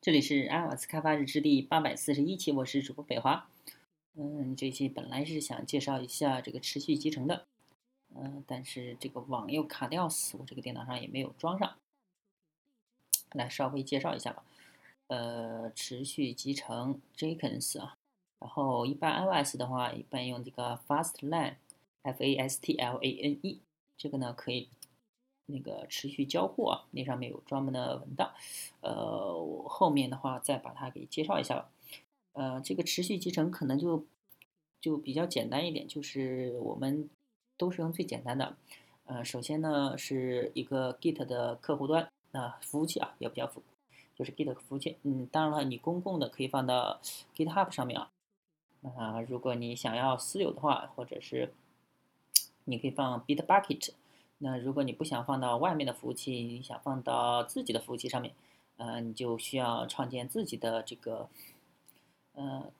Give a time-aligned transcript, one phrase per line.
[0.00, 3.48] 这里是阿瓦斯开发日志第八百四十一期，我是主播北华。
[4.14, 7.46] 嗯，这期本来是想介绍一下这个持续集成的，
[8.14, 11.74] 嗯，但是这个网又卡掉死，我这个电脑上也没有装上。
[13.32, 14.44] 来稍微介绍一下吧。
[15.08, 17.96] 呃，持续集成 Jenkins 啊，
[18.38, 23.60] 然后一般 iOS 的话，一般用这个 Fastlane，F A S T L A N E，
[23.96, 24.68] 这个呢可以。
[25.50, 28.32] 那个持续交互啊，那上面有专门的文档，
[28.82, 31.70] 呃，我后面的话再把它给介绍一下吧。
[32.34, 34.04] 呃，这个持续集成可能就
[34.80, 37.08] 就比较简单一点，就是我们
[37.56, 38.56] 都是用最简单的。
[39.06, 43.62] 呃，首先呢是一个 Git 的客户端啊，服务器啊，也比较服，
[44.14, 44.98] 就是 Git 服务器。
[45.02, 47.00] 嗯，当然了，你公共的可以放到
[47.34, 48.10] GitHub 上面啊。
[48.96, 51.52] 啊，如果你想要私有的话，或者是
[52.64, 53.92] 你可以放 Bitbucket。
[54.40, 58.32] 那如果你不想放到外面的服务器，你想放到自己的服务器上面，
[58.76, 61.28] 呃，你就需要创建自己的这个，
[62.34, 62.70] 呃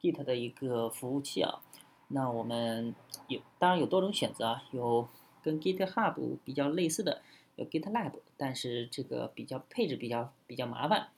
[0.00, 1.60] ，Git 的一个服务器啊。
[2.06, 2.94] 那我们
[3.26, 5.08] 有，当然有多种选择啊，有
[5.42, 7.22] 跟 GitHub 比较类似的，
[7.56, 11.08] 有 GitLab，但是这个比较配置比较比较麻烦。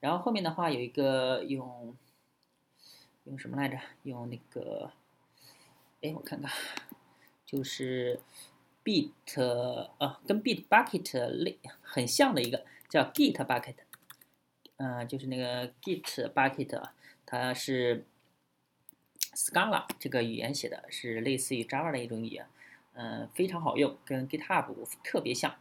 [0.00, 1.94] 然后后面的话有一个用
[3.24, 3.78] 用什么来着？
[4.04, 4.90] 用那个，
[6.00, 6.50] 哎，我看看，
[7.44, 8.20] 就是。
[8.88, 9.38] Bit
[9.98, 13.74] 呃，跟 Bitbucket 类很像的一个叫 Gitbucket，
[14.78, 16.88] 嗯，就是那个 Gitbucket，
[17.26, 18.06] 它是
[19.34, 22.46] Scala 这个语言写的，是类似于 Java 的一种语言，
[22.94, 25.54] 嗯，非常好用，跟 GitHub 特别像，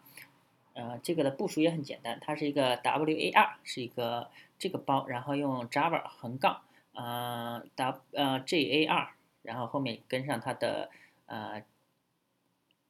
[0.72, 6.62] 呃，这个的部署也很简单，它是一个 WAR，是一个这个包，然后用 Java 横杠，
[6.94, 9.10] 呃，W 呃 JAR，
[9.42, 10.90] 然后后面跟上它的
[11.26, 11.62] 呃。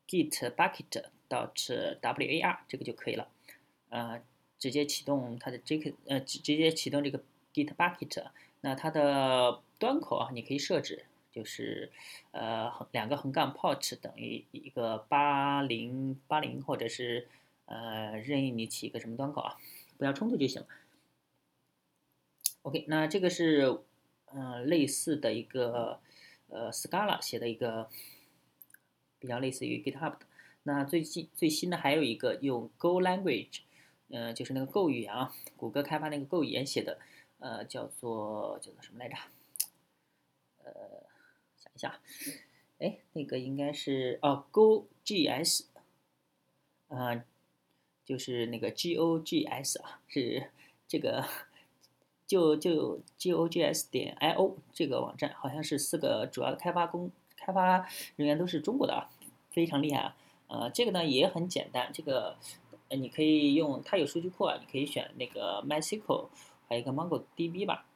[0.08, 3.27] Git bucket 到是 war 这个就可以了，
[3.89, 4.22] 呃，
[4.58, 7.22] 直接启动它的 jk 呃直直接启动这个
[7.53, 8.28] git bucket，
[8.61, 11.91] 那它的端口啊，你可以设置就是
[12.31, 17.28] 呃两个横杠 port 等于一个八零八零或者是
[17.66, 19.57] 呃任意你起一个什么端口啊，
[19.97, 20.67] 不要冲突就行了。
[22.62, 23.81] OK，那这个是
[24.28, 26.00] 嗯类似的一个
[26.47, 27.90] 呃 Scala 写的一个。
[29.28, 30.20] 比较类似于 GitHub 的，
[30.64, 33.60] 那最近最新的还有一个用 Go Language，
[34.10, 36.98] 呃，就是那个 Go 语言啊，谷歌开发那个 Go 语言写的，
[37.40, 39.18] 呃，叫做叫做什么来着？
[40.64, 40.72] 呃，
[41.58, 42.00] 想一下，
[42.80, 45.66] 哎，那个应该是哦 Go GS，
[46.88, 47.26] 啊，
[48.06, 50.52] 就是那个 GOGS 啊，是
[50.88, 51.28] 这个
[52.26, 57.12] 就就 GOGS 点 IO 这个网站，好像是四个主要的开发工。
[57.40, 59.09] 开发人员都是中国的啊，
[59.57, 60.16] 非常厉害啊。
[60.50, 62.35] 呃，这个呢也很简单，这个
[62.90, 66.28] 呃你可以用它有数据库啊，你可以选那个 MySQL，
[66.69, 67.88] 还有一个 MongoDB 吧。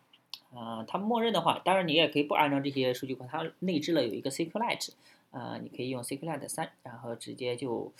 [0.55, 4.89] 啊，它默认的话，当然你也可以不安装这些数据库，它内置了有一个 SQLite，
[5.29, 7.93] 啊，你可以用 SQLite 三，然后直接就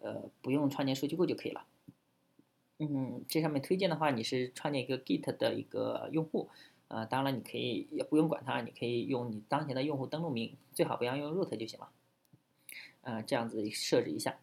[0.00, 1.64] 呃不用创建数据库就可以了。
[2.78, 6.48] 嗯，这上面推荐的话，你是创建一个 Git 的一个用户。
[6.86, 11.90] 呃，当然，你可以也不用管它，你可以用你当前的用户登录名，最好不要用 root 就行了。
[13.02, 14.36] 呃，这样子设置一下。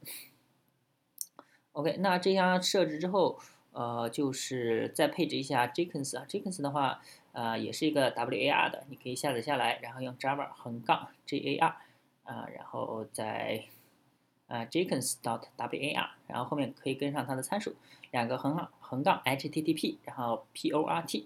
[1.74, 3.40] OK，那这样设置之后，
[3.72, 7.02] 呃，就是再配置一下 Jenkins 啊，Jenkins 的话，
[7.34, 11.74] 呃，也是一个 WAR 的，你可以下载下来，然后用 Java 横杠 JAR，
[12.24, 13.64] 啊，然后再
[14.48, 17.76] 呃 Jenkins dot WAR，然后后面可以跟上它的参数，
[18.12, 21.26] 两个横横杠 HTTP，然后 PORT。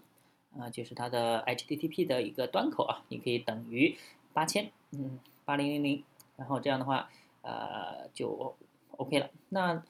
[0.58, 3.96] 啊，就是它的 HTTP 的一个端口啊，你可以等于
[4.34, 6.04] 八千，嗯，八零零零，
[6.40, 7.12] 然后这样的话，
[7.44, 8.56] 呃，就
[8.98, 9.30] OK 了。
[9.50, 9.84] 那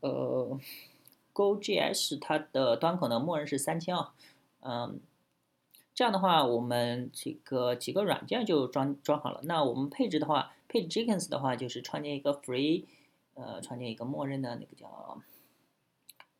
[0.00, 0.58] 呃
[1.34, 4.14] ，Go GS 它的端口呢，默认是三千啊，
[4.60, 5.00] 嗯，
[5.92, 9.40] 这样的话，我们这个几个软件就装装好了。
[9.42, 12.84] 那我们配置的话，配置 Jenkins 的话，就是创建一个 free，
[13.34, 15.20] 呃，创建一个默认的那个叫。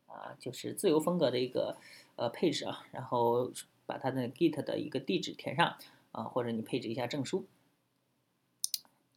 [0.07, 1.75] 啊，就是自由风格的一个
[2.15, 3.51] 呃配置啊，然后
[3.85, 5.75] 把它的 Git 的一个地址填上
[6.13, 7.45] 啊，或者你配置一下证书。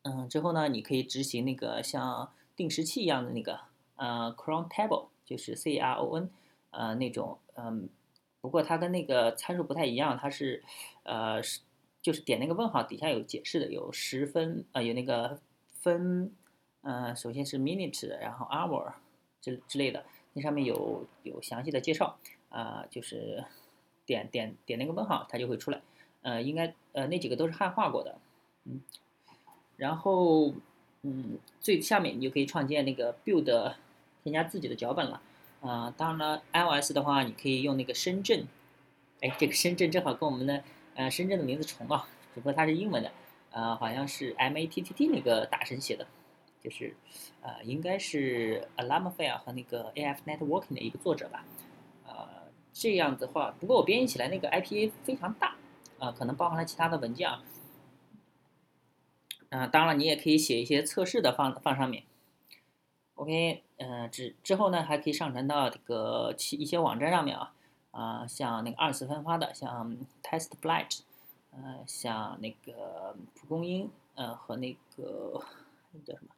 [0.08, 3.60] 嗯，之后呢，你可以执行那个像定时器一样的那个
[3.96, 6.30] 呃 cron table，就是 C R O N，
[6.70, 7.90] 呃那种嗯，
[8.40, 10.64] 不过它跟那个参数不太一样，它是
[11.02, 11.60] 呃是
[12.00, 15.38] 就是点那个问号底下有解释的，有十分呃，有那个
[15.82, 16.32] 分，
[16.80, 18.94] 呃，首先是 minute，然后 hour
[19.42, 20.06] 之之类的。
[20.32, 22.16] 那上面有有详细的介绍
[22.48, 23.44] 啊，就是
[24.06, 25.82] 点点点那个问号，它就会出来。
[26.22, 28.18] 呃，应该呃那几个都是汉化过的，
[28.64, 28.80] 嗯。
[29.78, 30.52] 然后
[31.00, 33.72] 嗯，最下面你就可以创建那个 build，
[34.22, 35.22] 添加自己的脚本了。
[35.60, 38.46] 啊，当然了，iOS 的话，你可以用那个深圳，
[39.20, 40.62] 哎，这个深圳正好跟我们的
[40.94, 43.10] 呃深圳的名字重啊，只不过它是英文的，
[43.50, 46.06] 呃，好像是 M A T T T 那个大神写的，
[46.62, 46.94] 就是
[47.42, 51.44] 呃，应该是 Alarmfare 和那个 A F Networking 的一个作者吧，
[52.06, 52.28] 呃，
[52.72, 55.56] 这样的话，不过我编译起来那个 I P A 非常大，
[55.98, 57.42] 啊，可能包含了其他的文件啊，
[59.50, 62.04] 啊，当然了，你也可以写一些测试的放放上面。
[63.14, 67.54] OK，嗯，之之后呢，还可以上传到这个其一些网站上面啊，
[67.90, 71.00] 啊，像那个二次分发的，像 TestFlight，
[71.50, 75.42] 呃，像那个蒲公英，呃，和那个
[76.04, 76.34] 叫什么，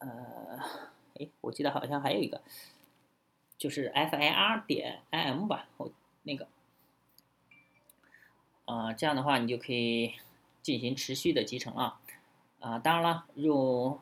[0.00, 0.58] 呃，
[1.14, 2.42] 哎，我记得好像还有一个，
[3.56, 5.90] 就是 FIR 点 IM 吧，我
[6.24, 6.48] 那个，
[8.66, 10.14] 啊，这样的话你就可以
[10.62, 12.00] 进行持续的集成啊，
[12.60, 13.98] 啊，当然了，用。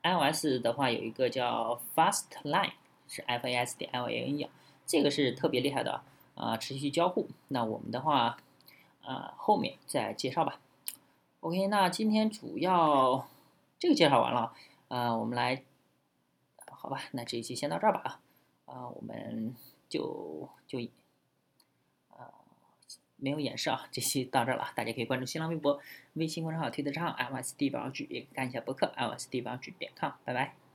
[0.00, 2.70] iOS 的话有一个叫 Fastline，
[3.08, 4.48] 是 F A S 点 L A N E，
[4.86, 6.02] 这个是特别厉害的
[6.34, 7.28] 啊，持续交互。
[7.48, 8.38] 那我们的话，
[9.02, 10.60] 啊后面再介绍吧。
[11.40, 13.28] OK，那今天主要
[13.78, 14.54] 这个介绍完了
[14.86, 15.64] 啊，我们来，
[16.70, 18.20] 好吧，那这一期先到这儿吧
[18.64, 19.54] 啊，啊我们
[19.88, 20.78] 就就。
[23.18, 25.80] 没有演示啊，这期到这儿了，大家可以关注新浪微博、
[26.14, 30.58] 微信公众号、推特账号 LSD 宝具，也看一下博客 LSD 宝具点 com，拜拜。